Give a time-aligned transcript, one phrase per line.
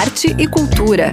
[0.00, 1.12] arte e cultura.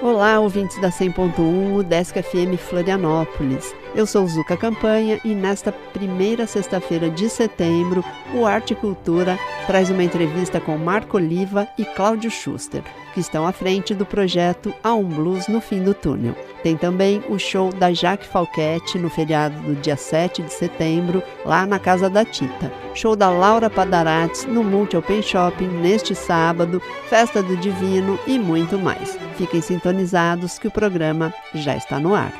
[0.00, 3.74] Olá, ouvintes da 100.1, Desk FM Florianópolis.
[3.92, 9.36] Eu sou Zuca Campanha e nesta primeira sexta-feira de setembro, o Arte Cultura
[9.66, 14.72] traz uma entrevista com Marco Oliva e Cláudio Schuster, que estão à frente do projeto
[14.84, 16.36] A um Blues no Fim do Túnel.
[16.62, 21.66] Tem também o show da Jaque Falquete no feriado do dia 7 de setembro, lá
[21.66, 22.72] na Casa da Tita.
[22.94, 28.78] Show da Laura Padarates no Multi Open Shopping neste sábado, festa do Divino e muito
[28.78, 29.18] mais.
[29.36, 32.32] Fiquem sintonizados que o programa já está no ar.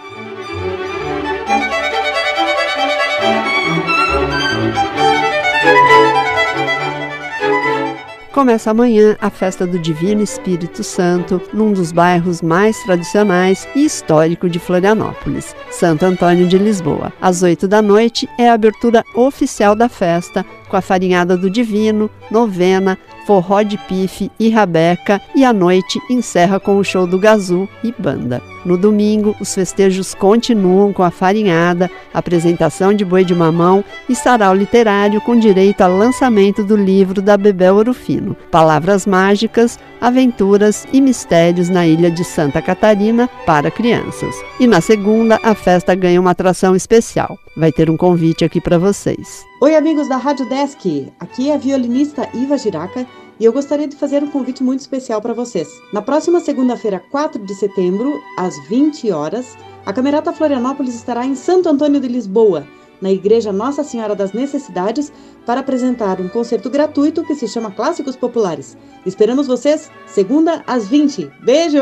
[8.41, 14.49] Começa amanhã a festa do Divino Espírito Santo, num dos bairros mais tradicionais e histórico
[14.49, 17.13] de Florianópolis, Santo Antônio de Lisboa.
[17.21, 22.09] Às 8 da noite é a abertura oficial da festa, com a farinhada do Divino,
[22.31, 27.69] novena, forró de pife e rabeca e a noite encerra com o show do Gazu
[27.85, 28.41] e banda.
[28.65, 34.55] No domingo, os festejos continuam com a farinhada, apresentação de boi de mamão e sarau
[34.55, 41.69] literário com direito ao lançamento do livro da Bebel Orofino, Palavras Mágicas, Aventuras e Mistérios
[41.69, 44.35] na Ilha de Santa Catarina para crianças.
[44.59, 47.39] E na segunda, a festa ganha uma atração especial.
[47.57, 49.45] Vai ter um convite aqui para vocês.
[49.61, 51.13] Oi, amigos da Rádio Desk.
[51.21, 53.07] Aqui é a violinista Iva Giraca
[53.39, 55.69] e eu gostaria de fazer um convite muito especial para vocês.
[55.93, 61.69] Na próxima segunda-feira, 4 de setembro, às 20 horas, a Camerata Florianópolis estará em Santo
[61.69, 62.67] Antônio de Lisboa,
[63.01, 65.13] na Igreja Nossa Senhora das Necessidades,
[65.47, 68.77] para apresentar um concerto gratuito que se chama Clássicos Populares.
[69.07, 71.31] Esperamos vocês segunda às 20.
[71.43, 71.79] Beijo!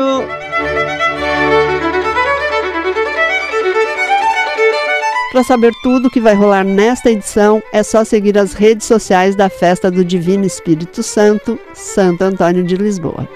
[5.31, 9.35] Para saber tudo o que vai rolar nesta edição, é só seguir as redes sociais
[9.35, 13.29] da Festa do Divino Espírito Santo, Santo Antônio de Lisboa.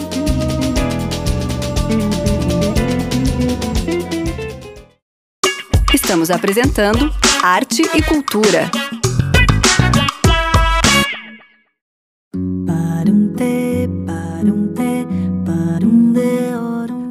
[5.94, 7.10] Estamos apresentando
[7.42, 8.70] Arte e Cultura.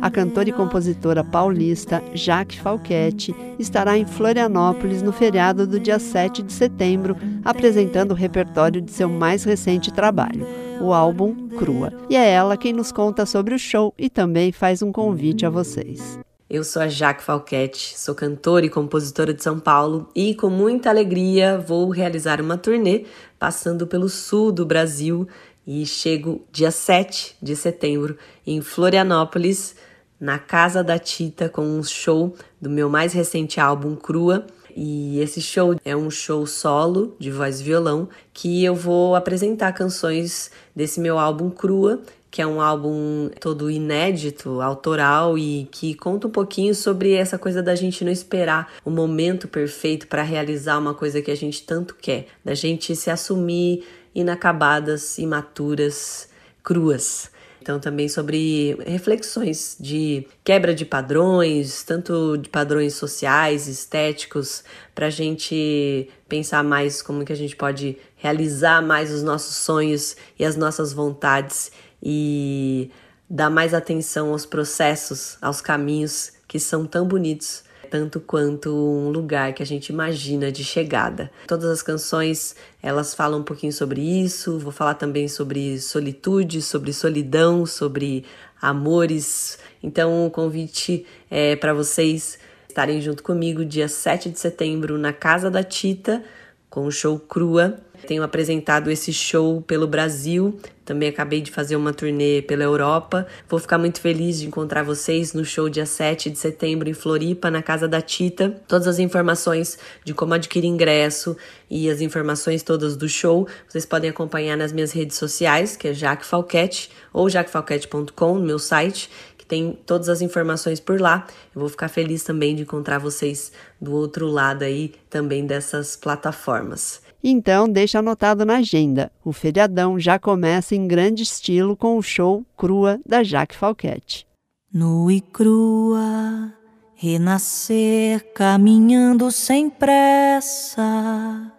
[0.08, 6.44] A cantora e compositora paulista Jaque Falquete estará em Florianópolis no feriado do dia 7
[6.44, 10.48] de setembro, apresentando o repertório de seu mais recente trabalho,
[10.80, 11.92] o álbum Crua.
[12.10, 15.50] E é ela quem nos conta sobre o show e também faz um convite a
[15.50, 16.18] vocês.
[16.50, 20.90] Eu sou a Jaque Falquete, sou cantora e compositora de São Paulo e com muita
[20.90, 23.04] alegria vou realizar uma turnê
[23.40, 25.28] passando pelo sul do Brasil
[25.66, 29.76] e chego dia 7 de setembro em Florianópolis,
[30.20, 34.48] na Casa da Tita, com um show do meu mais recente álbum Crua.
[34.76, 39.74] E esse show é um show solo de voz e violão que eu vou apresentar
[39.74, 46.28] canções desse meu álbum Crua que é um álbum todo inédito, autoral e que conta
[46.28, 50.94] um pouquinho sobre essa coisa da gente não esperar o momento perfeito para realizar uma
[50.94, 56.30] coisa que a gente tanto quer, da gente se assumir inacabadas, imaturas,
[56.64, 57.32] cruas.
[57.62, 64.64] Então, também sobre reflexões de quebra de padrões, tanto de padrões sociais, estéticos,
[64.96, 70.16] para a gente pensar mais como que a gente pode realizar mais os nossos sonhos
[70.40, 71.70] e as nossas vontades
[72.02, 72.92] e
[73.30, 79.54] dar mais atenção aos processos, aos caminhos que são tão bonitos tanto quanto um lugar
[79.54, 81.32] que a gente imagina de chegada.
[81.48, 86.94] Todas as canções, elas falam um pouquinho sobre isso, vou falar também sobre solitude, sobre
[86.94, 88.26] solidão, sobre
[88.62, 89.58] amores.
[89.82, 95.50] Então, o convite é para vocês estarem junto comigo dia 7 de setembro na Casa
[95.50, 96.24] da Tita,
[96.70, 97.80] com o show Crua.
[98.06, 103.28] Tenho apresentado esse show pelo Brasil, também acabei de fazer uma turnê pela Europa.
[103.50, 107.52] Vou ficar muito feliz de encontrar vocês no show dia 7 de setembro em Floripa,
[107.52, 108.56] na Casa da Tita.
[108.68, 111.36] Todas as informações de como adquirir ingresso
[111.70, 115.94] e as informações todas do show, vocês podem acompanhar nas minhas redes sociais, que é
[115.94, 119.10] Jaque Falquete ou jaquefalquete.com, no meu site
[119.48, 121.26] tem todas as informações por lá.
[121.56, 127.07] Eu vou ficar feliz também de encontrar vocês do outro lado aí também dessas plataformas.
[127.24, 129.12] Então, deixa anotado na agenda.
[129.24, 134.28] O feriadão já começa em grande estilo com o show Crua da Jaque Falquete.
[134.74, 136.54] Nu e crua,
[136.96, 141.52] renascer caminhando sem pressa.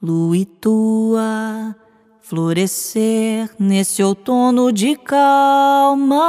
[0.00, 1.74] Lua e tua,
[2.20, 6.22] florescer nesse outono de calma.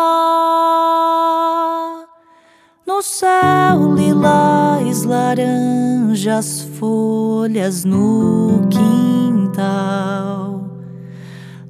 [2.89, 10.63] No céu, lilás, laranjas, folhas no quintal.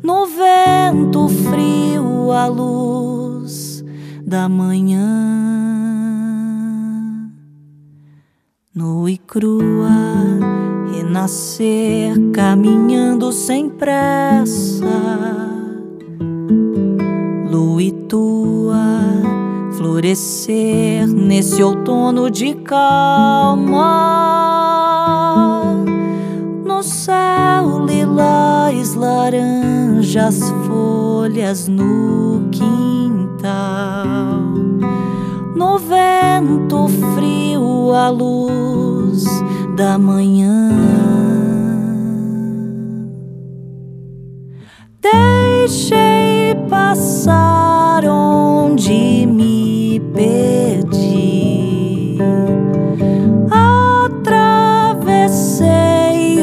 [0.01, 3.83] No vento frio, a luz
[4.25, 5.03] da manhã.
[8.73, 9.89] Nu e crua
[10.89, 14.85] renascer caminhando sem pressa.
[19.99, 23.85] Florescer nesse outono de calma.
[26.63, 34.39] No céu, lilás, laranjas, folhas no quintal.
[35.53, 39.25] No vento frio, a luz
[39.75, 40.69] da manhã.
[45.01, 49.58] Deixei passar onde me
[50.19, 52.17] perdi.
[54.89, 55.55] Atravessei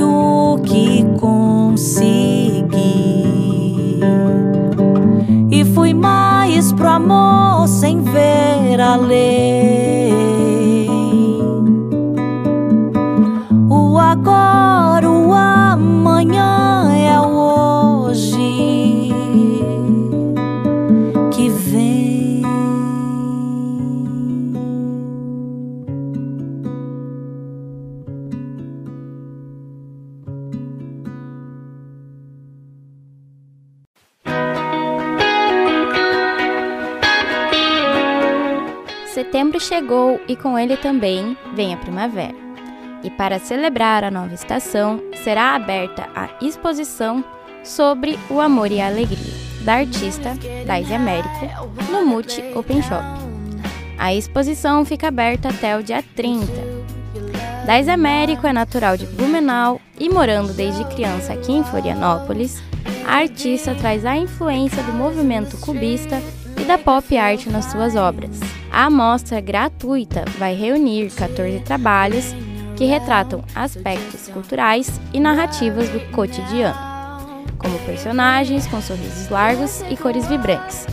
[0.03, 2.71] o que consegui
[5.51, 9.86] e fui mais pro amor sem ver a lei.
[39.67, 42.35] Chegou e com ele também vem a primavera.
[43.03, 47.25] E para celebrar a nova estação, será aberta a exposição
[47.63, 50.37] sobre o amor e a alegria, da artista
[50.67, 51.29] Daisy Américo,
[51.91, 53.05] no Multi Open Shop.
[53.99, 56.47] A exposição fica aberta até o dia 30.
[57.67, 62.63] Daisy Américo é natural de Blumenau e morando desde criança aqui em Florianópolis,
[63.05, 66.21] a artista traz a influência do movimento cubista
[66.61, 68.39] e da pop art nas suas obras.
[68.77, 72.35] A amostra gratuita vai reunir 14 trabalhos
[72.77, 76.77] que retratam aspectos culturais e narrativas do cotidiano,
[77.57, 80.87] como personagens com sorrisos largos e cores vibrantes,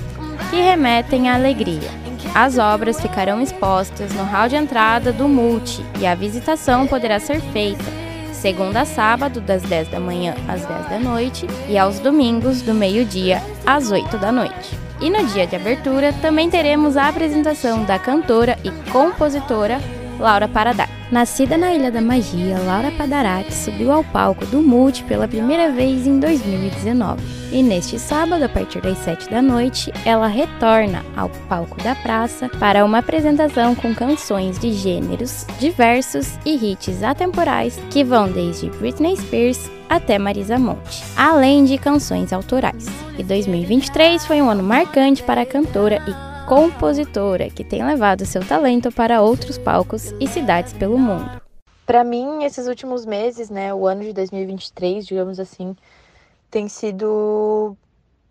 [0.50, 1.92] que remetem à alegria.
[2.34, 7.42] As obras ficarão expostas no hall de entrada do Multi e a visitação poderá ser
[7.52, 7.84] feita
[8.32, 12.74] segunda a sábado, das 10 da manhã às 10 da noite, e aos domingos, do
[12.74, 14.84] meio-dia às 8 da noite.
[15.04, 19.82] E no dia de abertura também teremos a apresentação da cantora e compositora
[20.18, 20.90] Laura Paradar.
[21.12, 26.08] Nascida na Ilha da Magia, Laura Padarac subiu ao palco do Multi pela primeira vez
[26.08, 27.22] em 2019.
[27.52, 32.48] E neste sábado, a partir das 7 da noite, ela retorna ao palco da praça
[32.58, 39.18] para uma apresentação com canções de gêneros diversos e hits atemporais que vão desde Britney
[39.18, 43.03] Spears até Marisa Monte, além de canções autorais.
[43.16, 48.44] E 2023 foi um ano marcante para a cantora e compositora que tem levado seu
[48.44, 51.40] talento para outros palcos e cidades pelo mundo.
[51.86, 55.76] Para mim, esses últimos meses, né, o ano de 2023, digamos assim,
[56.50, 57.78] tem sido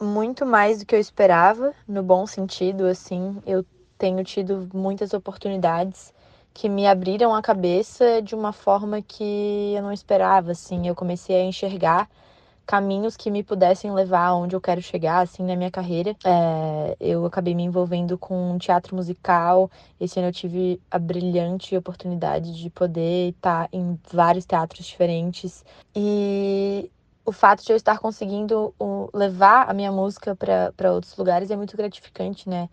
[0.01, 3.65] muito mais do que eu esperava, no bom sentido, assim, eu
[3.97, 6.13] tenho tido muitas oportunidades
[6.53, 10.89] que me abriram a cabeça de uma forma que eu não esperava, assim.
[10.89, 12.09] Eu comecei a enxergar
[12.73, 16.17] caminhos que me pudessem levar aonde eu quero chegar, assim, na minha carreira.
[16.25, 19.71] É, eu acabei me envolvendo com teatro musical.
[20.01, 25.63] Esse ano eu tive a brilhante oportunidade de poder estar em vários teatros diferentes.
[25.95, 26.91] E
[27.27, 28.75] o fato de eu estar conseguindo
[29.13, 32.71] levar a minha música para outros lugares é muito gratificante, né?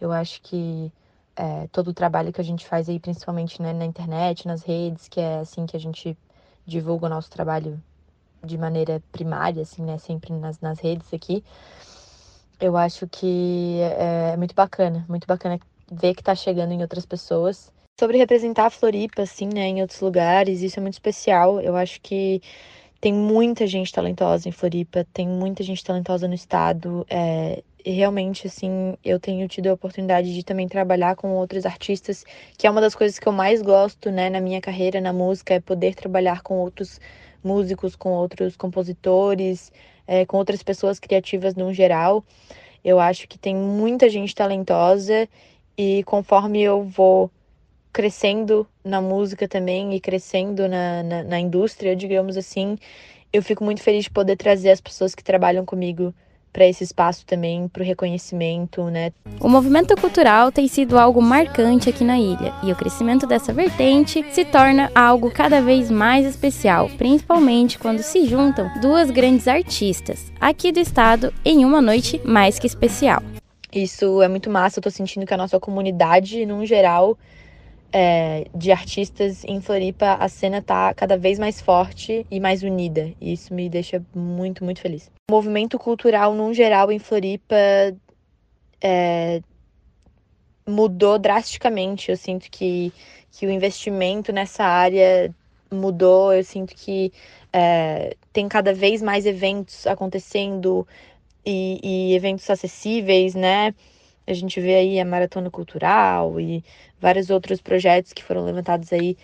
[0.00, 0.90] Eu acho que
[1.36, 5.08] é, todo o trabalho que a gente faz aí, principalmente né, na internet, nas redes,
[5.08, 6.16] que é assim que a gente
[6.64, 7.78] divulga o nosso trabalho
[8.44, 9.98] de maneira primária, assim, né?
[9.98, 11.44] Sempre nas, nas redes aqui.
[12.60, 15.58] Eu acho que é, é muito bacana, muito bacana
[15.90, 17.72] ver que tá chegando em outras pessoas.
[17.98, 21.60] Sobre representar a Floripa, assim, né, em outros lugares, isso é muito especial.
[21.60, 22.40] Eu acho que
[23.00, 27.04] tem muita gente talentosa em Floripa, tem muita gente talentosa no estado.
[27.10, 32.24] É, realmente, assim, eu tenho tido a oportunidade de também trabalhar com outros artistas,
[32.56, 35.54] que é uma das coisas que eu mais gosto, né, na minha carreira na música,
[35.54, 37.00] é poder trabalhar com outros
[37.42, 39.72] músicos, com outros compositores,
[40.06, 42.24] é, com outras pessoas criativas no geral.
[42.84, 45.28] Eu acho que tem muita gente talentosa
[45.76, 47.30] e conforme eu vou
[47.92, 52.78] crescendo na música também e crescendo na, na, na indústria, digamos assim,
[53.32, 56.14] eu fico muito feliz de poder trazer as pessoas que trabalham comigo
[56.52, 59.12] para esse espaço também, para o reconhecimento, né?
[59.40, 64.24] O movimento cultural tem sido algo marcante aqui na ilha e o crescimento dessa vertente
[64.30, 70.70] se torna algo cada vez mais especial, principalmente quando se juntam duas grandes artistas aqui
[70.70, 73.22] do estado em uma noite mais que especial.
[73.72, 77.16] Isso é muito massa, eu tô sentindo que a nossa comunidade, num geral,
[77.90, 83.10] é, de artistas em Floripa, a cena tá cada vez mais forte e mais unida.
[83.18, 85.10] E isso me deixa muito, muito feliz.
[85.30, 87.54] O movimento cultural, num geral, em Floripa
[88.82, 89.40] é,
[90.66, 92.10] mudou drasticamente.
[92.10, 92.92] Eu sinto que,
[93.30, 95.32] que o investimento nessa área
[95.70, 96.32] mudou.
[96.34, 97.12] Eu sinto que
[97.52, 100.86] é, tem cada vez mais eventos acontecendo
[101.46, 103.74] e, e eventos acessíveis, né?
[104.26, 106.64] A gente vê aí a Maratona Cultural e
[107.00, 109.16] vários outros projetos que foram levantados aí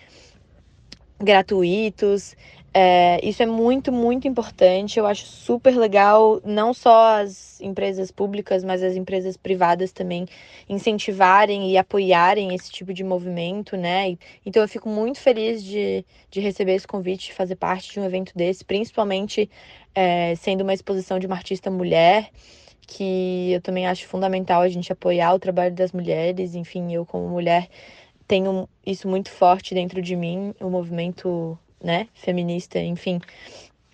[1.19, 2.35] gratuitos.
[2.71, 4.99] É, isso é muito, muito importante.
[4.99, 10.27] Eu acho super legal, não só as empresas públicas, mas as empresas privadas também
[10.67, 14.17] incentivarem e apoiarem esse tipo de movimento, né?
[14.45, 18.33] Então eu fico muito feliz de, de receber esse convite, fazer parte de um evento
[18.35, 19.49] desse, principalmente
[19.95, 22.29] é, sendo uma exposição de uma artista mulher
[22.87, 26.55] que eu também acho fundamental a gente apoiar o trabalho das mulheres.
[26.55, 27.67] Enfim, eu como mulher
[28.27, 33.19] tenho isso muito forte dentro de mim, o movimento, né, feminista, enfim,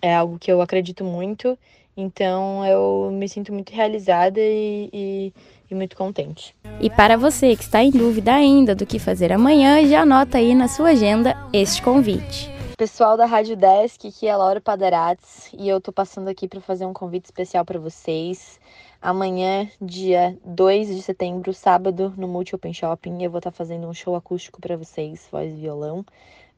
[0.02, 1.58] é algo que eu acredito muito.
[1.96, 5.32] Então eu me sinto muito realizada e, e,
[5.70, 6.54] e, muito contente.
[6.78, 10.54] E para você que está em dúvida ainda do que fazer amanhã, já anota aí
[10.54, 12.54] na sua agenda este convite.
[12.76, 16.84] Pessoal da Rádio Desk, aqui é Laura Padarates e eu tô passando aqui para fazer
[16.84, 18.60] um convite especial para vocês.
[19.00, 23.88] Amanhã, dia 2 de setembro, sábado, no Multi Open Shopping, eu vou estar tá fazendo
[23.88, 26.04] um show acústico para vocês, voz e violão.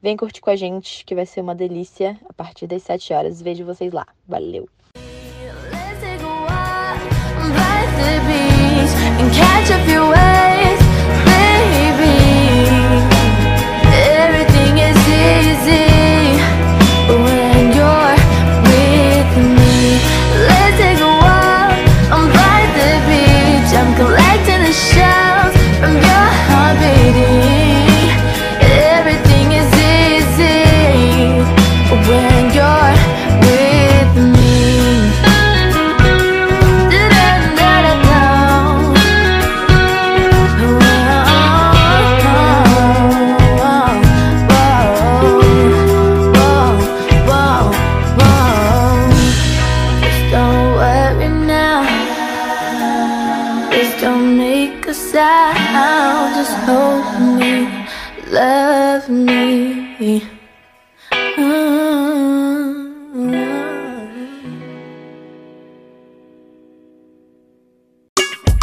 [0.00, 3.42] Vem curtir com a gente, que vai ser uma delícia a partir das 7 horas.
[3.42, 4.06] Vejo vocês lá.
[4.26, 4.68] Valeu!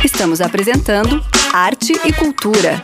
[0.04, 2.82] Estamos apresentando Arte e Cultura.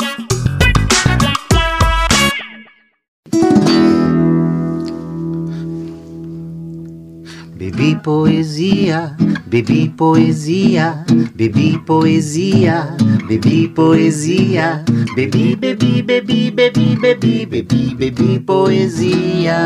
[7.62, 9.16] Bebi poesia,
[9.46, 14.84] bebi poesia, bebi poesia, bebi poesia,
[15.16, 19.62] bebi, bebi, bebi, bebi, bebi, bebi, bebi poesia.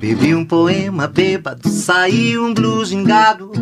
[0.00, 3.52] Bebi um poema bêbado, saiu um blues gingado.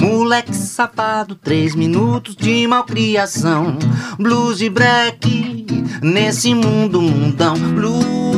[0.00, 3.76] Moleque safado, três minutos de malcriação.
[4.16, 7.58] Blues de break, nesse mundo mundão.
[7.74, 8.33] Blues,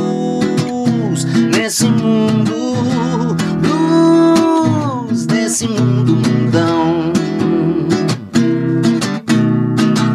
[1.67, 2.53] desse mundo,
[5.09, 7.11] luz desse mundo mundão.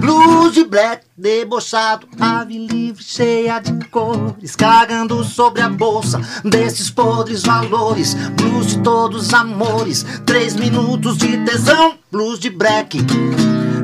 [0.01, 7.43] Blues de black, debochado, ave livre, cheia de cores, cagando sobre a bolsa desses podres
[7.43, 8.15] valores.
[8.15, 12.97] Blues de todos os amores, três minutos de tesão, blues de black.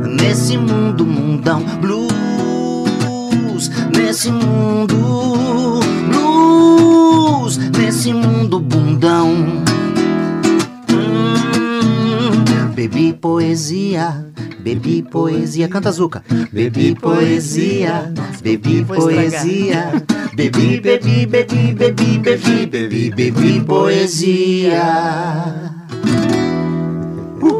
[0.07, 2.09] Nesse mundo mundão, blues,
[3.93, 5.88] nesse mundo
[7.49, 9.33] blues, nesse mundo bundão.
[10.91, 14.27] Hum, bebi poesia,
[14.61, 15.69] bebi poesia.
[15.69, 16.23] Canta Zuca.
[16.53, 18.13] Bebi poesia,
[18.43, 19.93] bebi poesia.
[20.35, 24.85] Bebi, bebi, bebi, bebi, bebi, bebi, bebi poesia.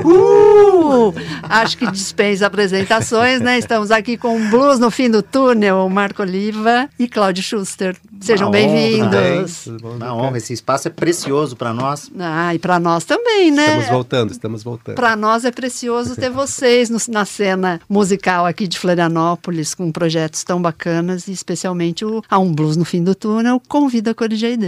[0.05, 1.15] Uhul!
[1.43, 3.59] Acho que dispensa apresentações, né?
[3.59, 7.97] Estamos aqui com o Blues no fim do túnel, Marco Oliva e Cláudio Schuster.
[8.21, 9.69] Sejam bem-vindos.
[9.99, 12.11] Na honra, esse espaço é precioso para nós.
[12.19, 13.67] Ah, e para nós também, né?
[13.67, 14.95] Estamos voltando, estamos voltando.
[14.97, 20.43] Para nós é precioso ter vocês no, na cena musical aqui de Florianópolis, com projetos
[20.45, 24.59] tão bacanas, e especialmente o A Um Blues no Fim do Túnel convida a Corrigei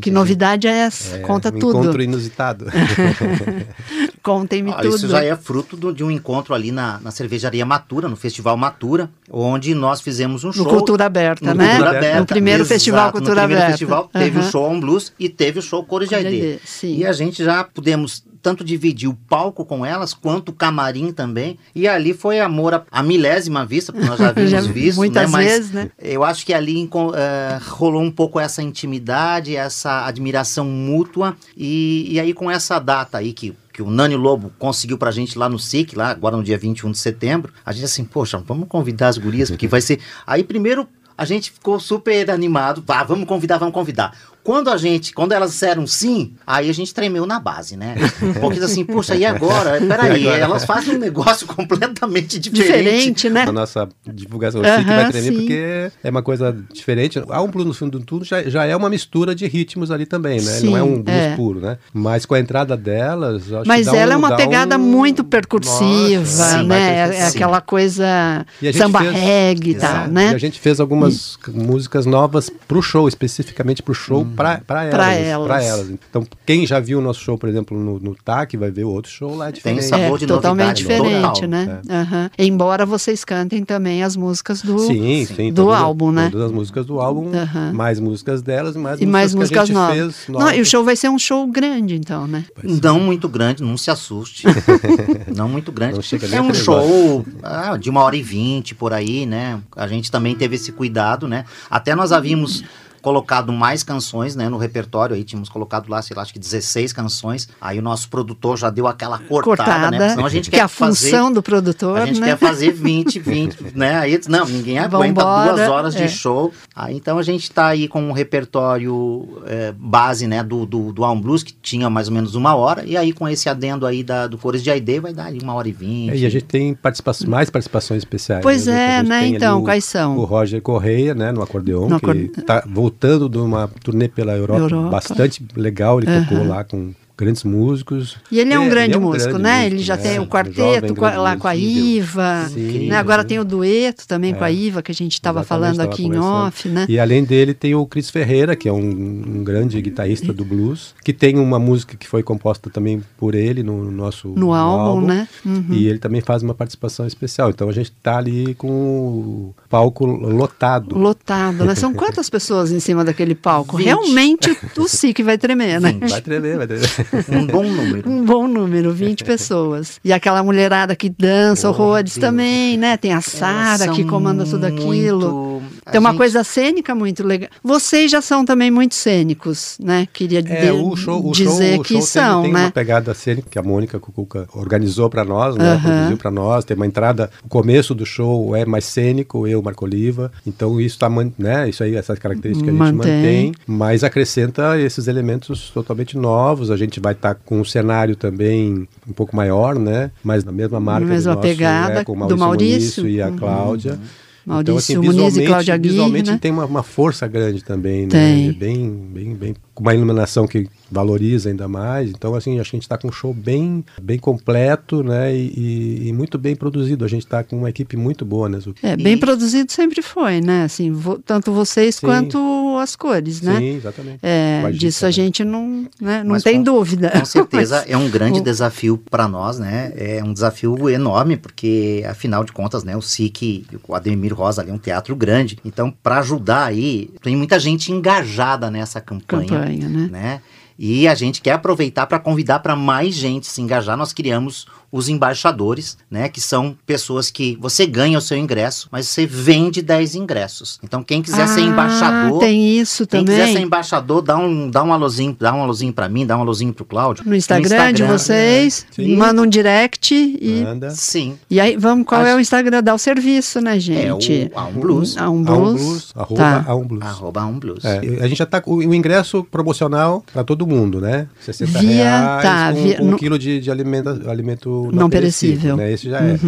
[0.00, 1.16] Que novidade é essa?
[1.16, 1.78] É, Conta um tudo.
[1.80, 2.66] encontro inusitado.
[4.22, 4.96] Contem-me tudo.
[4.96, 8.56] Isso já é fruto do- de um encontro ali na, na cervejaria Matura, no Festival
[8.56, 10.66] Matura, onde nós fizemos um No show.
[10.66, 11.68] Cultura Aberta, no né?
[11.70, 13.70] Cultura Aberta, No primeiro exato, Festival no Cultura primeiro Aberta.
[13.72, 14.48] festival teve Aham.
[14.48, 16.60] o show On Blues e teve o show Cores de Aide.
[16.84, 21.58] E a gente já pudemos tanto dividir o palco com elas, quanto o camarim também.
[21.74, 25.24] E ali foi amor à, à milésima vista, porque nós já vimos Já visto, muitas
[25.24, 25.28] né?
[25.30, 25.90] Mas vezes, né?
[25.98, 31.36] eu acho que ali eh, rolou um pouco essa intimidade, essa admiração mútua.
[31.54, 35.38] E, e aí com essa data aí que que o Nani Lobo conseguiu pra gente
[35.38, 38.68] lá no SIC, lá agora no dia 21 de setembro, a gente assim, poxa, vamos
[38.68, 39.98] convidar as gurias, porque vai ser...
[40.26, 44.14] Aí primeiro a gente ficou super animado, vá, vamos convidar, vamos convidar.
[44.42, 47.94] Quando a gente, quando elas disseram sim, aí a gente tremeu na base, né?
[48.40, 49.78] Porque assim, poxa, e agora?
[49.86, 50.42] Peraí, E agora?
[50.42, 52.70] elas fazem um negócio completamente diferente.
[52.70, 53.44] Diferente, né?
[53.44, 55.36] Na nossa divulgação, SIC vai tremer sim.
[55.36, 57.22] porque é uma coisa diferente.
[57.28, 60.06] Há um blues no fundo do tudo já, já é uma mistura de ritmos ali
[60.06, 60.60] também, né?
[60.60, 61.36] Não é um Sim, blues é.
[61.36, 61.78] puro, né?
[61.92, 65.22] Mas com a entrada delas, acho Mas que ela um- é uma pegada um- muito
[65.22, 67.08] percursiva, Nossa, sim, né?
[67.08, 67.36] É sim.
[67.36, 70.30] aquela coisa a samba fez- reggae e tal, né?
[70.32, 74.94] E a gente fez algumas músicas novas pro show, especificamente pro show, pra, pra elas.
[74.94, 75.46] Pra elas.
[75.46, 75.90] pra elas.
[75.90, 78.90] Então, quem já viu o nosso show, por exemplo, no, no TAC, vai ver o
[78.90, 79.84] outro show lá é diferente.
[79.84, 81.48] sabor É, de totalmente novidade, diferente, total.
[81.48, 81.80] né?
[81.90, 82.30] Aham.
[82.38, 85.52] Embora vocês cantem também as músicas do Sim, sim.
[85.52, 86.28] do todas- álbum, né?
[86.30, 87.72] Todas as músicas do álbum, Aham.
[87.72, 90.16] mais músicas delas, mais e mais músicas que a gente novas.
[90.16, 92.44] fez Não, e o show vai ser um show grande, então, né?
[92.82, 94.44] Não muito grande, não se assuste.
[95.36, 95.98] não muito grande.
[96.30, 99.60] Não é um show ah, de uma hora e vinte por aí, né?
[99.76, 101.44] A gente também teve esse cuidado, né?
[101.70, 102.62] Até nós havíamos
[103.02, 106.92] colocado mais canções, né, no repertório aí, tínhamos colocado lá, sei lá, acho que 16
[106.92, 109.90] canções, aí o nosso produtor já deu aquela cortada, Cortada.
[109.98, 112.28] né, senão a gente que quer é a função fazer, do produtor, a gente né?
[112.28, 116.08] quer fazer 20, 20, né, aí, não, ninguém aguenta Vambora, duas horas de é.
[116.08, 120.92] show, aí então a gente tá aí com um repertório é, base, né, do, do,
[120.92, 123.86] do Alm Blues, que tinha mais ou menos uma hora, e aí com esse adendo
[123.86, 126.10] aí da, do Cores de Aide, vai dar aí uma hora e vinte.
[126.12, 128.42] É, e a gente tem participações, mais participações especiais.
[128.42, 128.98] Pois né?
[128.98, 129.18] é, né?
[129.20, 130.16] ali Então, o- quais são?
[130.18, 134.36] O Roger Correia, né, no acordeon, No que acorde- tá voltando de uma turnê pela
[134.36, 134.90] Europa, Europa.
[134.90, 136.24] bastante legal, ele Aham.
[136.24, 138.16] tocou lá com grandes músicos.
[138.32, 139.56] E ele é um É, grande ele é um músico, grande né?
[139.58, 140.02] músico, ele já né?
[140.02, 141.54] tem o Um quarteto jovem com a- grande lá com a.
[141.56, 142.96] Iva, Sim, né?
[142.96, 143.28] Agora sim.
[143.28, 144.54] tem o dueto também com a É.
[144.54, 146.86] Iva, que a gente estava falando aqui em off, né?
[146.88, 150.94] E além dele tem o Chris Ferreira, que é um, um grande guitarrista do blues,
[151.04, 155.06] que tem uma música que foi composta também por ele no, no nosso No álbum,
[155.06, 155.28] né?
[155.44, 155.66] Uhum.
[155.70, 157.50] E ele também faz uma participação especial.
[157.50, 160.96] Então a gente tá ali com o palco lotado.
[160.98, 161.74] Lotado, né?
[161.74, 163.76] São quantas pessoas em cima daquele palco?
[163.76, 163.86] Vinte.
[163.86, 165.96] Realmente o SIC vai tremer, né?
[166.08, 166.88] Vai tremer, vai tremer.
[167.28, 168.08] Um bom número.
[168.10, 169.98] Um bom número, 20 pessoas.
[170.04, 172.20] E aquela mulherada que dança, Oh, horrores Deus.
[172.20, 172.96] também, né?
[172.96, 175.32] Tem a Sara que comanda tudo aquilo.
[175.32, 175.49] muito-
[175.90, 177.50] Tem uma gente- coisa cênica muito legal.
[177.62, 180.06] Vocês já são também muito cênicos, né?
[180.12, 182.64] Queria É, o show, o dizer show, o que show são, tem, tem né?
[182.66, 185.80] uma pegada cênica que a Mônica Cucuca organizou para nós, né?
[185.82, 186.64] Produziu para nós.
[186.64, 190.30] Tem uma entrada, o começo do show é mais cênico, eu, Marco Oliva.
[190.46, 191.68] Então isso tá, man- né?
[191.68, 193.16] Isso aí, essas características a gente Mantém.
[193.16, 196.70] mantém, mas acrescenta esses elementos totalmente novos.
[196.70, 200.10] A gente vai estar com um cenário também um pouco maior, né?
[200.22, 202.04] Mas na mesma marca Na mesma do nosso, pegada né?
[202.04, 203.08] com o do Maurício, Maurício.
[203.08, 203.36] e a Uhum.
[203.36, 203.98] Cláudia.
[204.46, 206.38] Maurício então, assim, Muniz e visualmente, Cláudia Aguirre, visualmente né?
[206.40, 208.08] tem uma, uma força grande também, né?
[208.08, 208.48] Tem.
[208.48, 212.10] É Bem, bem, bem com uma iluminação que valoriza ainda mais.
[212.10, 215.34] Então, assim, acho que a gente está com um show bem, bem completo, né?
[215.34, 217.04] E, e muito bem produzido.
[217.04, 218.84] A gente está com uma equipe muito boa, né, Zuki?
[218.84, 220.64] É, bem E- produzido sempre foi, né?
[220.64, 222.06] Assim, vo- tanto vocês Sim.
[222.06, 223.56] quanto as cores, né?
[223.58, 224.18] Sim, exatamente.
[224.22, 225.12] É, Com a Gica, disso a né?
[225.12, 227.10] gente não, né, não Mas tem com- dúvida.
[227.10, 229.92] Com certeza Mas- é um grande o- desafio para nós, né?
[229.96, 234.70] É um desafio enorme, porque afinal de contas, né, o SIC, o Ademir Rosa ali
[234.70, 235.58] é um teatro grande.
[235.64, 240.08] Então, para ajudar aí, tem muita gente engajada nessa campanha, campanha, né?
[240.10, 240.42] né?
[240.78, 243.96] E a gente quer aproveitar para convidar para mais gente se engajar.
[243.98, 246.28] Nós criamos os embaixadores, né?
[246.28, 250.78] Que são pessoas que você ganha o seu ingresso, mas você vende 10 ingressos.
[250.82, 253.62] Então, quem quiser ser Ah, embaixador, Tem isso quem quiser ser também.
[253.64, 256.84] embaixador, dá um, dá um alôzinho, dá um alôzinho para mim, dá um alôzinho pro
[256.84, 257.24] Cláudio.
[257.26, 259.16] No Instagram, de vocês, Sim.
[259.16, 260.90] manda um direct e, Manda.
[260.90, 261.38] Sim.
[261.48, 262.82] e aí vamos, qual Acho- é o Instagram?
[262.82, 264.50] Dá o serviço, né, É gente?
[264.54, 265.16] o A um Blues.
[265.16, 265.82] A um A um blues.
[265.82, 266.64] blues, arroba Tá.
[266.66, 267.04] a um blues.
[267.06, 267.84] Arroba um blues.
[267.84, 271.26] É, a gente já tá com o ingresso promocional para todo mundo, né?
[271.40, 275.02] 60 Via- reais tá, com, via- com um no- quilo de, de alimento, alimento não,
[275.02, 275.76] Não perecível, perecível.
[275.76, 275.92] né?
[275.92, 276.38] Esse já é.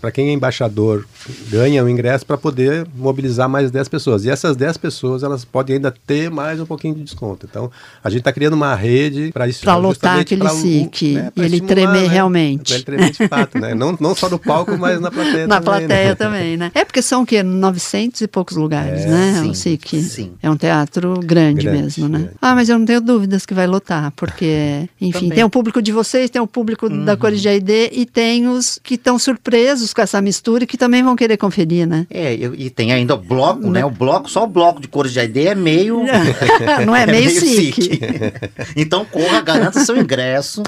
[0.00, 1.06] Para quem é embaixador,
[1.48, 4.24] ganha o ingresso para poder mobilizar mais 10 pessoas.
[4.24, 7.46] E essas 10 pessoas, elas podem ainda ter mais um pouquinho de desconto.
[7.48, 7.70] Então,
[8.02, 9.60] a gente está criando uma rede para isso.
[9.62, 12.08] Pra lotar aquele SIC, né, e ele tremer né?
[12.08, 12.66] realmente.
[12.68, 13.74] Pra ele tremer de fato, né?
[13.76, 15.78] Não, não só no palco, mas na plateia Na também.
[15.86, 16.14] plateia né?
[16.16, 16.72] também, né?
[16.74, 17.42] É porque são o quê?
[17.44, 19.40] 900 e poucos lugares, É, né?
[19.40, 20.00] sim, o SIC.
[20.02, 20.32] sim.
[20.42, 22.18] É um teatro grande, Grande, mesmo, né?
[22.18, 22.34] grande.
[22.42, 25.30] Ah, mas eu não tenho dúvidas que vai lotar, porque, enfim, Também.
[25.36, 27.40] tem o público de vocês, tem o público da Cores
[27.92, 31.86] e tem os que estão surpresos com essa mistura e que também vão querer conferir,
[31.86, 32.06] né?
[32.10, 33.84] É, e tem ainda o bloco, né?
[33.84, 36.02] O bloco, só o bloco de cores de ID é meio.
[36.86, 38.00] Não é meio SIC.
[38.76, 40.62] então corra, garanta seu ingresso.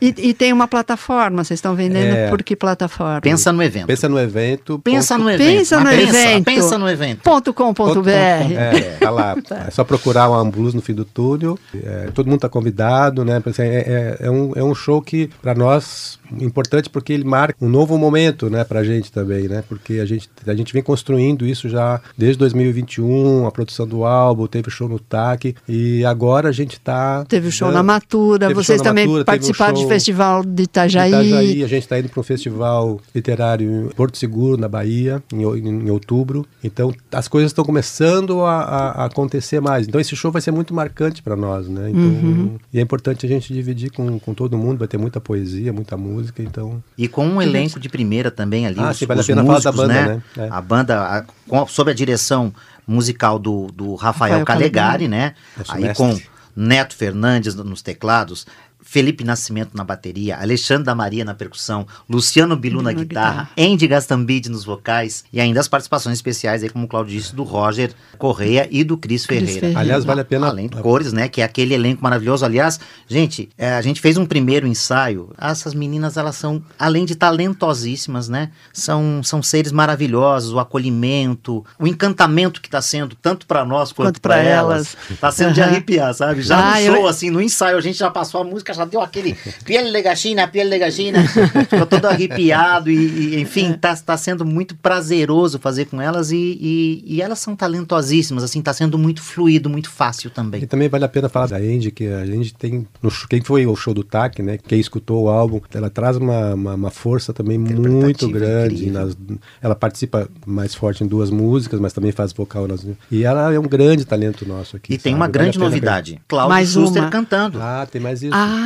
[0.00, 2.28] E, e tem uma plataforma, vocês estão vendendo É.
[2.28, 3.20] por que plataforma?
[3.20, 3.86] Pensa no evento.
[3.86, 4.78] Pensa no evento.
[4.78, 5.56] Pensa ponto- no evento.
[5.58, 6.44] Pensa no mas pensa, evento.
[6.44, 7.20] Pensa no evento.
[7.22, 8.10] Ponto com ponto BR.
[8.56, 9.36] É, tá lá.
[9.66, 11.58] É só procurar o Ambulus no fim do túnel.
[11.74, 13.42] É, todo mundo está convidado, né?
[13.44, 17.56] Assim, É, é, é um, é um show que, para nós, importante porque ele marca
[17.60, 19.62] um novo momento, né, pra gente também, né?
[19.68, 24.46] Porque a gente, a gente vem construindo isso já desde 2021, a produção do álbum,
[24.46, 27.24] teve show no TAC, e agora a gente tá...
[27.28, 29.92] Teve o show dando- na Matura, vocês na também Matura, teve um participaram show de
[29.92, 31.10] festival de Itajaí.
[31.10, 35.42] Itajaí, a gente está indo para um festival literário em Porto Seguro, na Bahia, em,
[35.42, 36.46] em outubro.
[36.62, 39.86] Então, as coisas estão começando a, a- a acontecer mais.
[39.88, 41.90] Então, esse show vai ser muito marcante para nós, né?
[41.90, 42.56] Então, Uhum.
[42.72, 45.96] E é importante a gente dividir com, com todo mundo, vai ter muita poesia, muita
[45.96, 46.82] música, então...
[46.98, 48.78] E com um elenco de primeira também ali.
[48.78, 50.22] Ah, os, sim, vale a pena falar da músicos, banda, né?
[50.36, 50.46] né?
[50.46, 50.48] É.
[50.50, 52.52] A banda, a- com, sob a direção
[52.86, 55.08] musical do, do Rafael, Rafael Calegari, Calegari.
[55.08, 55.34] né?
[55.56, 55.96] Nosso Aí mestre.
[56.06, 56.20] com
[56.56, 58.46] Neto Fernandes no- nos teclados,
[58.82, 63.72] Felipe Nascimento na bateria, Alexandre da Maria na percussão, Luciano Bilu na Na guitarra, guitarra.
[63.72, 67.42] Andy Gastambide nos vocais e ainda as participações especiais aí, como o Claudio disse, do
[67.42, 69.52] Roger Correia e do Cris Ferreira.
[69.60, 69.78] Ferreira.
[69.80, 70.48] Aliás, vale a pena...
[70.48, 71.28] Além de cores, né?
[71.28, 72.44] Que é aquele elenco maravilhoso.
[72.44, 75.30] Aliás, gente, é, a gente fez um primeiro ensaio.
[75.40, 78.50] Essas meninas, elas são, além de talentosíssimas, né?
[78.72, 80.52] São, são seres maravilhosos.
[80.52, 84.96] O acolhimento, o encantamento que está sendo, tanto para nós quanto, Quanto para pra elas,
[85.08, 85.18] elas.
[85.20, 85.70] tá sendo de Aham.
[85.70, 86.42] arrepiar, sabe?
[86.42, 88.84] Já Ah, no eu- show, assim, no ensaio, a gente já passou a música, já
[88.84, 91.26] deu aquele piel de gachina, piel de gachina.
[91.68, 92.96] Ficou todo arrepiado e,
[93.36, 97.54] e, enfim, tá, tá sendo muito prazeroso fazer com elas e, e, e elas são
[97.56, 100.62] talentosíssimas, assim, tá sendo muito fluido, muito fácil também.
[100.62, 102.86] E também vale a pena falar da Andy, que a gente tem.
[103.02, 104.58] No, quem foi o show do TAC, né?
[104.66, 108.90] Quem escutou o álbum, ela traz uma, uma, uma força também muito grande.
[108.90, 109.16] nas-
[109.62, 112.86] ela participa mais forte em duas músicas, mas também faz vocal nas.
[113.10, 114.94] E ela é um grande talento nosso aqui.
[114.94, 115.14] E tem sabe?
[115.14, 116.20] uma Vale grande pena novidade.
[116.28, 117.10] Cláudio Mais Schuster uma.
[117.10, 117.58] cantando.
[117.60, 118.34] Ah, tem mais isso.
[118.34, 118.59] Ah,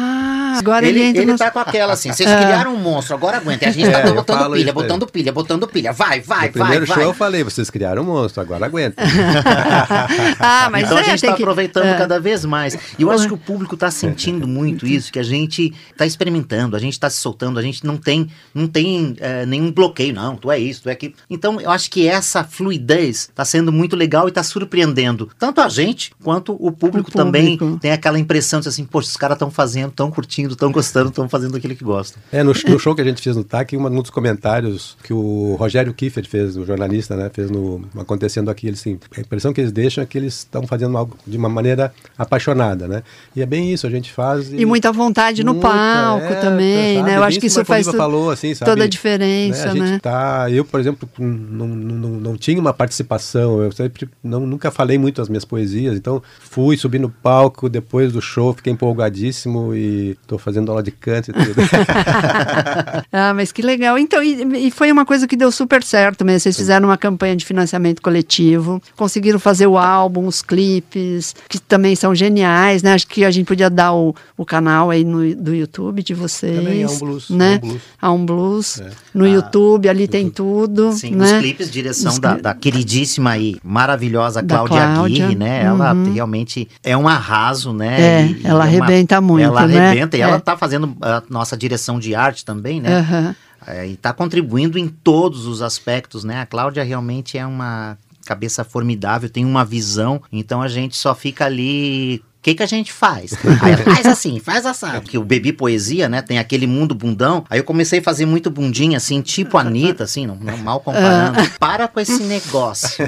[0.59, 1.39] agora ele, ele entra ele no...
[1.39, 3.65] tá com aquela assim, vocês criaram um monstro, agora aguenta.
[3.65, 5.93] E a gente tá É, botando pilha, botando pilha, botando pilha.
[5.93, 7.19] Vai, vai, no primeiro vai, show eu vai.
[7.19, 9.03] falei, vocês criaram um monstro, agora aguenta.
[10.39, 11.97] ah, mas então é, a gente está que- aproveitando é.
[11.99, 12.75] cada vez mais.
[12.99, 16.77] E eu acho que o público está sentindo muito isso, que a gente está experimentando,
[16.77, 20.51] a gente está se soltando, a gente não tem, não tem nenhum bloqueio, não, tu
[20.51, 21.15] é isso, tu é aquilo.
[21.29, 25.69] Então eu acho que essa fluidez está sendo muito legal e está surpreendendo tanto a
[25.69, 27.81] gente quanto o público, O também público.
[27.81, 31.29] tem aquela impressão de assim, poxa, os caras estão fazendo, estão curtindo, estão gostando, estão
[31.29, 32.23] fazendo aquilo que gostam.
[32.33, 35.55] É, no, no show que a gente fez no TAC, um dos comentários que o
[35.59, 39.61] Rogério Kiefer fez, o jornalista, né, fez no Acontecendo Aqui, ele assim, a impressão que
[39.61, 43.03] eles deixam é que eles estão fazendo algo de uma maneira apaixonada, né?
[43.35, 44.53] E é bem isso, a gente faz...
[44.53, 47.07] E muita vontade no Muita, palco é, também, sabe?
[47.11, 47.17] né?
[47.17, 48.71] Eu Bem acho que isso faz tu- falou, assim, sabe?
[48.71, 49.99] toda a diferença, A gente né?
[50.01, 54.71] tá, eu, por exemplo, não, não, não, não tinha uma participação, eu sempre não, nunca
[54.71, 59.74] falei muito as minhas poesias, então fui subir no palco depois do show, fiquei empolgadíssimo
[59.77, 61.55] e estou fazendo aula de canto e tudo.
[63.13, 63.99] ah, mas que legal.
[63.99, 66.41] Então, e, e, foi uma coisa que deu super certo mesmo.
[66.41, 71.97] Vocês fizeram uma campanha de financiamento coletivo, conseguiram fazer o álbum, os clipes, que também
[71.97, 72.95] são geniais, né?
[72.95, 76.57] Acho que a gente podia dar o, o canal aí no, do YouTube de vocês.
[76.57, 77.31] Também é um blues.
[77.31, 77.55] Né?
[77.55, 77.83] É um blues.
[78.01, 78.81] Há um blues.
[78.81, 78.91] É.
[79.13, 80.13] No ah, YouTube, ali YouTube.
[80.13, 80.93] tem tudo.
[80.93, 81.25] Sim, né?
[81.25, 85.25] os clipes, direção os da, da, queridíssima e maravilhosa Cláudia, Cláudia.
[85.25, 85.63] Aguirre, né?
[85.63, 86.13] Ela uhum.
[86.13, 88.01] realmente é um arraso, né?
[88.01, 89.45] É, e, ela é arrebenta uma, muito.
[89.45, 89.87] Ela né?
[89.89, 93.01] arrebenta e ela está fazendo a nossa direção de arte também, né?
[93.01, 93.35] Uhum.
[93.67, 96.41] É, e está contribuindo em todos os aspectos, né?
[96.41, 101.45] A Cláudia realmente é uma cabeça formidável, tem uma visão, então a gente só fica
[101.45, 103.33] ali que, que a gente faz?
[103.63, 105.01] Aí faz assim, faz assado.
[105.01, 107.43] Porque o Bebi Poesia, né, tem aquele mundo bundão.
[107.49, 111.41] Aí eu comecei a fazer muito bundinha, assim, tipo Anitta, assim, não, não mal comparando.
[111.41, 111.51] Ah.
[111.59, 113.03] Para com esse negócio.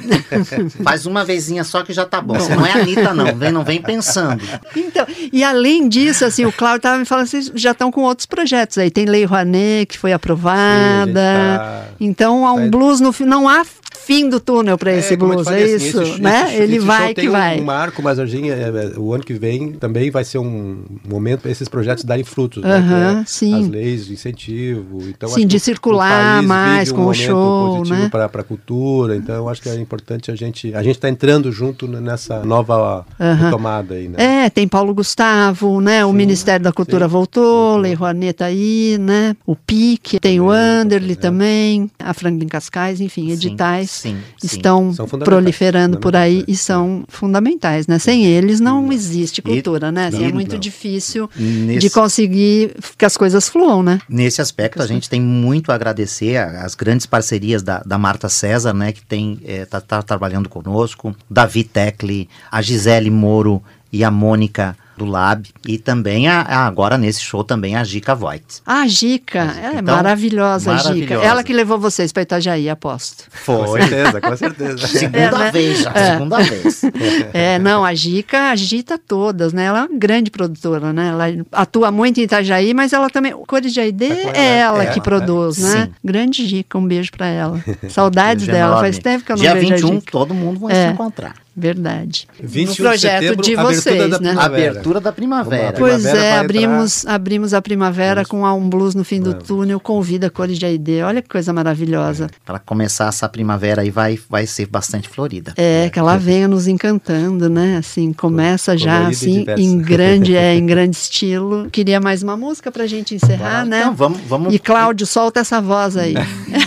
[0.82, 2.34] faz uma vezinha só que já tá bom.
[2.34, 3.36] Você não é Anitta, não.
[3.36, 4.42] Vem, não vem pensando.
[4.74, 8.24] Então, e além disso, assim, o Cláudio tava me falando, vocês já estão com outros
[8.24, 8.90] projetos aí.
[8.90, 11.06] Tem Lei Rouanet, que foi aprovada.
[11.06, 11.84] Sim, tá...
[12.00, 13.64] Então, há um tá blues no não há
[14.06, 16.44] fim do túnel para é, esse blues, é assim, isso, esse, né?
[16.48, 17.60] Esse, Ele esse vai que vai.
[17.60, 20.84] um marco, mas a gente, é, é, o ano que vem também vai ser um
[21.06, 23.24] momento para esses projetos darem frutos, né?
[23.26, 23.54] sim.
[23.54, 28.08] As leis de incentivo, então sim, de circular mais com um o show, né?
[28.08, 31.50] Para a cultura, então eu acho que é importante a gente, a gente está entrando
[31.50, 34.44] junto nessa nova retomada aí, né?
[34.44, 36.04] É, tem Paulo Gustavo, né?
[36.04, 37.12] O sim, Ministério da Cultura sim.
[37.12, 39.36] voltou, Lei Rouanet tá aí, né?
[39.44, 41.16] O PIC, tem o Anderly é.
[41.16, 47.98] também, a Franklin Cascais, enfim, editais sim, estão proliferando por aí e são fundamentais, né?
[47.98, 50.06] Sem eles não existe cultura, e, né?
[50.06, 50.58] Assim, é muito não.
[50.60, 51.80] difícil Nesse...
[51.80, 54.00] de conseguir que as coisas fluam, né?
[54.08, 58.72] Nesse aspecto, a gente tem muito a agradecer as grandes parcerias da, da Marta César,
[58.72, 58.92] né?
[58.92, 64.76] Que tem é, tá, tá trabalhando conosco, Davi Tecli, a Gisele Moro e a Mônica
[64.96, 68.62] do Lab e também a, a, agora nesse show também a Gica Voigt.
[68.64, 71.14] Ah, a Gica, ela é então, maravilhosa, a Gica.
[71.14, 73.24] Ela que levou vocês para Itajaí, aposto.
[73.30, 73.56] Foi.
[73.56, 74.86] Com certeza, com certeza.
[74.88, 75.50] segunda é, né?
[75.52, 76.12] vez já, é.
[76.12, 76.82] segunda vez.
[77.32, 79.64] É, não, a Gica agita todas, né?
[79.64, 81.08] Ela é uma grande produtora, né?
[81.08, 84.86] Ela atua muito em Itajaí, mas ela também, Cores de Aide é, é ela é,
[84.86, 85.86] que produz, né?
[85.86, 85.94] Sim.
[86.04, 87.62] Grande Gica, um beijo para ela.
[87.88, 91.45] Saudades dela, faz tempo que eu não Dia vejo 21, todo mundo vai se encontrar.
[91.56, 92.28] Verdade.
[92.38, 94.36] 21 no projeto de, setembro, de vocês, da né?
[94.38, 95.72] Abertura da primavera.
[95.72, 98.28] Pois é, abrimos, abrimos a primavera Vamos.
[98.28, 99.46] com a Um Blues no fim do Vamos.
[99.46, 101.02] túnel, convida cores de AID.
[101.02, 102.26] Olha que coisa maravilhosa.
[102.26, 102.28] É.
[102.44, 105.54] Para começar essa primavera aí vai, vai ser bastante florida.
[105.56, 107.78] É, que ela venha nos encantando, né?
[107.78, 111.70] Assim, começa já assim em grande, é, em grande estilo.
[111.70, 113.80] Queria mais uma música pra gente encerrar, né?
[113.80, 114.54] Então, vamos, vamos.
[114.54, 116.14] E Cláudio, solta essa voz aí.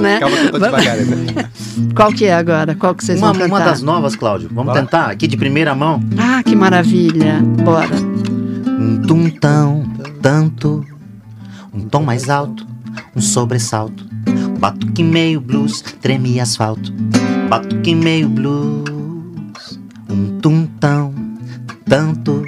[0.00, 0.20] né?
[0.20, 0.96] Calma que eu tô devagar.
[0.96, 1.50] Né?
[1.94, 2.74] Qual que é agora?
[2.74, 3.54] Qual que vocês uma, vão cantar?
[3.54, 4.48] Uma das novas, Cláudio.
[4.52, 4.80] Vamos Bora.
[4.80, 6.02] tentar aqui de primeira mão?
[6.18, 7.40] Ah, que maravilha.
[7.64, 7.96] Bora.
[8.66, 9.84] Um tum tão,
[10.20, 10.84] tanto,
[11.72, 12.66] um tom mais alto,
[13.14, 14.04] um sobressalto.
[14.58, 16.92] Batuque meio blues, treme asfalto.
[17.48, 21.14] Batuque meio blues, um tum tão,
[21.86, 22.42] tanto,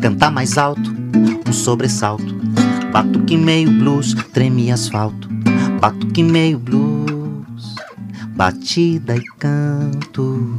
[0.00, 0.94] cantar mais alto,
[1.48, 2.34] um sobressalto.
[2.92, 5.28] Batuque meio blues, treme asfalto.
[5.84, 7.74] Batuque meio blues,
[8.34, 10.58] batida e canto.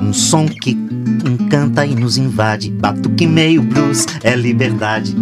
[0.00, 0.78] Um som que
[1.26, 2.70] encanta e nos invade.
[2.70, 5.12] Batuque meio blues é liberdade.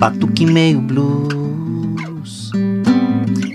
[0.00, 1.35] Batuque meio blues.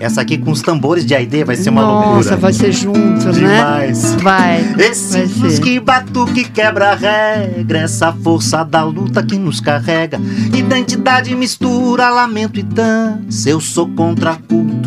[0.02, 2.16] Essa aqui com os tambores de Aide vai ser uma Nossa, loucura.
[2.16, 4.02] Nossa, vai ser junto, Demais.
[4.02, 4.18] né?
[4.20, 4.74] Vai.
[4.78, 5.62] Esse vai blues ser.
[5.62, 7.78] que batuque quebra a regra.
[7.78, 10.20] Essa força da luta que nos carrega.
[10.52, 13.48] Identidade mistura lamento e dança.
[13.48, 14.82] Eu sou contra a cultura.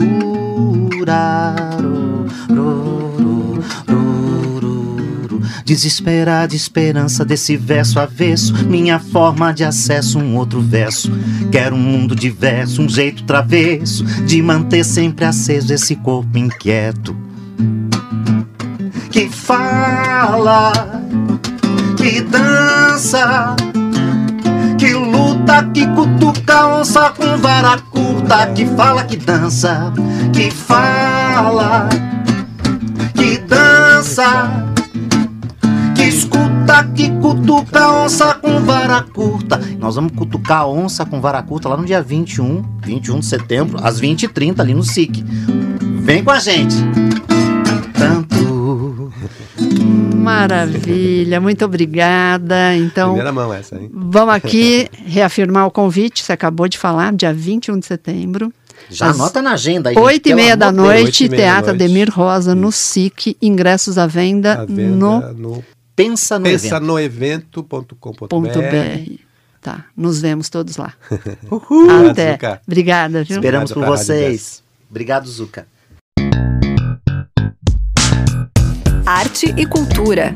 [5.65, 11.11] Desesperada esperança desse verso avesso, minha forma de acesso, um outro verso.
[11.51, 17.17] Quero um mundo diverso, um jeito travesso de manter sempre aceso esse corpo inquieto.
[19.09, 20.71] Que fala,
[21.97, 23.55] que dança,
[24.77, 29.91] que luta, que cutuca onça com vara curta, que fala, que dança,
[30.31, 31.89] que fala,
[33.15, 34.64] que dança
[36.75, 39.57] escuta que cutuca onça com vara curta.
[39.79, 43.77] Nós vamos cutucar a onça com vara curta lá no dia 21, 21 de setembro,
[43.81, 45.23] às 20h30 ali no SIC.
[45.99, 46.75] Vem com a gente.
[47.97, 49.11] Tanto.
[50.15, 52.75] Maravilha, muito obrigada.
[52.75, 53.89] Então, Primeira mão essa, hein?
[53.93, 58.51] Vamos aqui reafirmar o convite, você acabou de falar, dia 21 de setembro.
[58.89, 59.97] Já anota na agenda aí.
[59.97, 65.33] Oito e meia da noite, Teatro Ademir Rosa, no SIC, ingressos à venda, venda no,
[65.33, 65.63] no
[65.95, 66.85] Pensa no Pensa evento.
[66.85, 69.19] no evento.com.br.
[69.61, 70.93] Tá, nos vemos todos lá.
[71.49, 72.09] Uhul.
[72.09, 72.33] Até.
[72.33, 72.61] Zuca.
[72.67, 73.37] Obrigada, viu?
[73.37, 74.63] Esperamos por Obrigado vocês.
[74.89, 75.67] Obrigado, Zuca.
[79.05, 80.33] Arte e cultura.